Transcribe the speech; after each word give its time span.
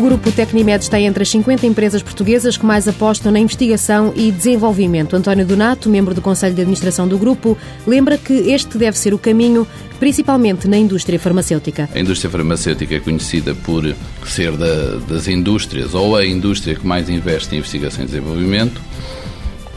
grupo 0.00 0.30
Tecnimed 0.30 0.82
está 0.82 1.00
entre 1.00 1.22
as 1.22 1.28
50 1.30 1.66
empresas 1.66 2.02
portuguesas 2.02 2.56
que 2.56 2.64
mais 2.64 2.86
apostam 2.86 3.32
na 3.32 3.38
investigação 3.38 4.12
e 4.14 4.30
desenvolvimento. 4.30 5.16
António 5.16 5.46
Donato, 5.46 5.88
membro 5.88 6.14
do 6.14 6.20
Conselho 6.20 6.54
de 6.54 6.60
Administração 6.60 7.08
do 7.08 7.18
grupo, 7.18 7.56
lembra 7.86 8.18
que 8.18 8.32
este 8.32 8.76
deve 8.76 8.98
ser 8.98 9.14
o 9.14 9.18
caminho, 9.18 9.66
principalmente 9.98 10.68
na 10.68 10.76
indústria 10.76 11.18
farmacêutica. 11.18 11.88
A 11.94 11.98
indústria 12.00 12.30
farmacêutica 12.30 12.96
é 12.96 13.00
conhecida 13.00 13.54
por 13.54 13.84
ser 14.26 14.56
da, 14.56 14.96
das 15.08 15.26
indústrias 15.28 15.94
ou 15.94 16.16
a 16.16 16.26
indústria 16.26 16.74
que 16.74 16.86
mais 16.86 17.08
investe 17.08 17.54
em 17.54 17.58
investigação 17.58 18.04
e 18.04 18.06
desenvolvimento 18.06 18.80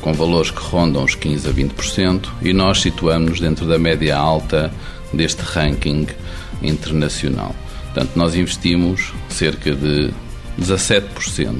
com 0.01 0.13
valores 0.13 0.49
que 0.51 0.59
rondam 0.59 1.03
os 1.03 1.15
15 1.15 1.47
a 1.47 1.51
20%, 1.53 2.29
e 2.41 2.53
nós 2.53 2.81
situamos-nos 2.81 3.39
dentro 3.39 3.67
da 3.67 3.77
média 3.77 4.17
alta 4.17 4.73
deste 5.13 5.41
ranking 5.43 6.07
internacional. 6.61 7.55
Portanto, 7.93 8.11
nós 8.15 8.35
investimos 8.35 9.13
cerca 9.29 9.75
de 9.75 10.11
17% 10.59 11.59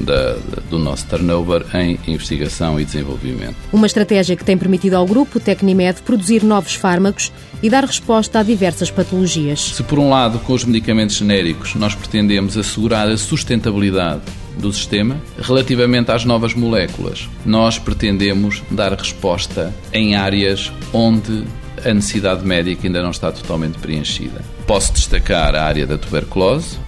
da, 0.00 0.36
do 0.70 0.78
nosso 0.78 1.06
turnover 1.06 1.64
em 1.74 1.98
investigação 2.06 2.78
e 2.78 2.84
desenvolvimento. 2.84 3.56
Uma 3.72 3.86
estratégia 3.86 4.36
que 4.36 4.44
tem 4.44 4.56
permitido 4.56 4.94
ao 4.94 5.06
grupo 5.06 5.40
Tecnimed 5.40 6.02
produzir 6.02 6.42
novos 6.44 6.74
fármacos 6.74 7.32
e 7.62 7.68
dar 7.68 7.84
resposta 7.84 8.40
a 8.40 8.42
diversas 8.42 8.90
patologias. 8.90 9.60
Se, 9.60 9.82
por 9.82 9.98
um 9.98 10.08
lado, 10.08 10.38
com 10.40 10.52
os 10.52 10.64
medicamentos 10.64 11.16
genéricos, 11.16 11.74
nós 11.74 11.94
pretendemos 11.94 12.56
assegurar 12.56 13.08
a 13.08 13.16
sustentabilidade 13.16 14.22
do 14.58 14.72
sistema. 14.72 15.16
Relativamente 15.38 16.10
às 16.10 16.24
novas 16.24 16.54
moléculas, 16.54 17.28
nós 17.44 17.78
pretendemos 17.78 18.62
dar 18.70 18.92
resposta 18.92 19.72
em 19.92 20.14
áreas 20.14 20.72
onde 20.92 21.44
a 21.84 21.92
necessidade 21.92 22.44
médica 22.44 22.86
ainda 22.86 23.02
não 23.02 23.10
está 23.10 23.30
totalmente 23.32 23.78
preenchida. 23.78 24.42
Posso 24.66 24.92
destacar 24.92 25.54
a 25.54 25.62
área 25.64 25.86
da 25.86 25.98
tuberculose, 25.98 26.78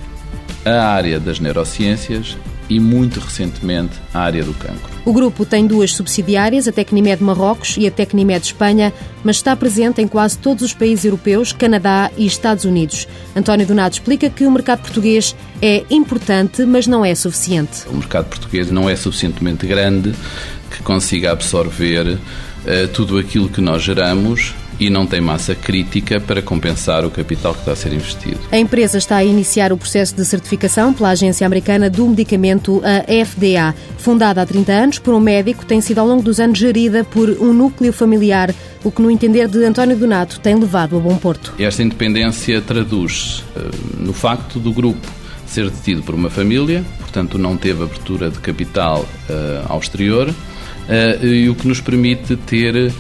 a 0.65 0.87
área 0.87 1.21
das 1.21 1.39
neurociências 1.41 2.37
e, 2.69 2.81
muito 2.81 3.21
recentemente, 3.21 3.93
a 4.13 4.21
área 4.21 4.43
do 4.43 4.55
cancro. 4.55 4.95
O 5.05 5.13
grupo 5.13 5.45
tem 5.45 5.67
duas 5.67 5.93
subsidiárias, 5.93 6.67
a 6.67 6.73
Tecnimed 6.73 7.23
Marrocos 7.23 7.77
e 7.77 7.87
a 7.87 7.91
Tecnimed 7.91 8.47
Espanha, 8.47 8.93
mas 9.23 9.37
está 9.37 9.55
presente 9.55 10.01
em 10.01 10.09
quase 10.09 10.39
todos 10.39 10.63
os 10.63 10.73
países 10.73 11.05
europeus, 11.05 11.53
Canadá 11.53 12.11
e 12.17 12.25
Estados 12.25 12.65
Unidos. 12.65 13.07
António 13.37 13.67
Donato 13.67 13.99
explica 13.99 14.31
que 14.31 14.47
o 14.47 14.51
mercado 14.51 14.81
português 14.81 15.37
é 15.61 15.85
importante, 15.91 16.65
mas 16.65 16.87
não 16.87 17.05
é 17.05 17.15
suficiente. 17.15 17.87
O 17.87 17.97
mercado 17.97 18.27
português 18.27 18.71
não 18.71 18.89
é 18.89 18.97
suficientemente 18.97 19.67
grande 19.67 20.15
que 20.71 20.83
consiga 20.83 21.33
absorver 21.33 22.15
uh, 22.15 22.89
tudo 22.95 23.19
aquilo 23.19 23.49
que 23.51 23.61
nós 23.61 23.83
geramos 23.83 24.55
e 24.79 24.91
não 24.91 25.07
tem 25.07 25.21
massa 25.21 25.55
crítica 25.55 26.21
para 26.21 26.43
compensar 26.43 27.05
o 27.05 27.11
capital 27.11 27.55
que 27.55 27.61
está 27.61 27.73
a 27.73 27.77
ser 27.77 27.93
investido. 27.93 28.41
A 28.51 28.59
empresa 28.59 28.99
está 28.99 29.17
a 29.17 29.25
iniciar 29.25 29.73
o 29.73 29.77
processo 29.77 30.15
de 30.15 30.25
certificação 30.25 30.93
pela 30.93 31.11
Agência 31.11 31.47
Americana 31.47 31.89
do 31.89 32.07
Medicamento, 32.09 32.83
a 32.85 33.25
FDA. 33.25 33.75
Fundada 33.99 34.43
há 34.43 34.47
30 34.47 34.73
anos 34.73 34.99
por 34.99 35.15
um 35.15 35.21
médico, 35.21 35.65
tem 35.65 35.81
sido 35.81 35.99
ao 35.99 36.07
longo 36.07 36.23
dos 36.23 36.41
anos 36.41 36.59
gerida 36.59 37.05
por 37.05 37.29
um 37.31 37.53
núcleo 37.53 37.93
familiar, 37.93 38.55
o 38.83 38.91
que, 38.91 39.01
no 39.01 39.11
entender 39.11 39.49
de 39.49 39.65
António 39.65 39.97
Donato, 39.97 40.41
tem 40.41 40.55
levado 40.55 40.97
a 40.97 41.01
bom 41.01 41.17
porto. 41.17 41.55
Esta 41.59 41.83
independência 41.83 42.61
traduz 42.61 43.45
uh, 43.57 44.03
no 44.03 44.13
facto 44.13 44.59
do 44.59 44.73
grupo 44.73 45.25
ser 45.47 45.71
detido 45.71 46.03
por 46.03 46.15
uma 46.15 46.29
família, 46.29 46.85
portanto 46.99 47.39
não 47.39 47.57
teve 47.57 47.85
abertura 47.85 48.31
de 48.31 48.39
capital 48.41 49.07
uh, 49.29 49.73
ao 49.73 49.79
exterior, 49.79 50.29
uh, 50.29 51.25
e 51.25 51.49
o 51.49 51.55
que 51.55 51.69
nos 51.69 51.81
permite 51.81 52.37
ter 52.37 52.75
eh, 52.75 52.93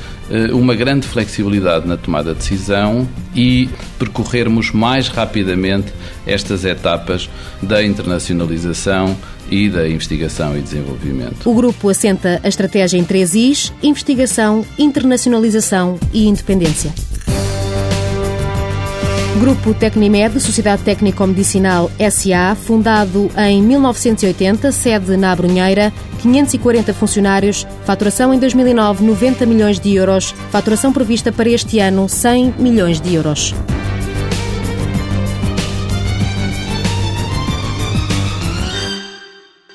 uma 0.52 0.74
grande 0.74 1.06
flexibilidade 1.06 1.86
na 1.86 1.96
tomada 1.96 2.32
de 2.32 2.38
decisão 2.38 3.06
e 3.34 3.68
percorrermos 3.98 4.70
mais 4.70 5.08
rapidamente 5.08 5.92
estas 6.26 6.64
etapas 6.64 7.28
da 7.62 7.84
internacionalização 7.84 9.16
e 9.50 9.68
da 9.68 9.88
investigação 9.88 10.56
e 10.56 10.62
desenvolvimento. 10.62 11.48
O 11.48 11.54
grupo 11.54 11.88
assenta 11.88 12.40
a 12.42 12.48
estratégia 12.48 12.98
em 12.98 13.04
três 13.04 13.34
Is: 13.34 13.72
investigação, 13.82 14.64
internacionalização 14.78 15.98
e 16.12 16.26
independência. 16.26 16.92
Grupo 19.40 19.74
Tecnimed, 19.74 20.40
Sociedade 20.40 20.82
Técnico-Medicinal 20.82 21.90
SA, 22.10 22.54
fundado 22.54 23.28
em 23.36 23.60
1980, 23.60 24.70
sede 24.70 25.16
na 25.16 25.32
Abrunheira, 25.32 25.92
540 26.22 26.94
funcionários, 26.94 27.66
faturação 27.84 28.32
em 28.32 28.38
2009 28.38 29.04
90 29.04 29.44
milhões 29.44 29.80
de 29.80 29.94
euros, 29.94 30.32
faturação 30.50 30.92
prevista 30.92 31.32
para 31.32 31.48
este 31.48 31.80
ano 31.80 32.08
100 32.08 32.54
milhões 32.58 33.00
de 33.00 33.14
euros. 33.14 33.52